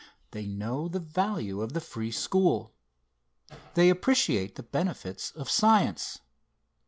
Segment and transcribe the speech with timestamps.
[0.31, 2.73] They know the value of the free school.
[3.75, 6.21] They appreciate the benefits of science.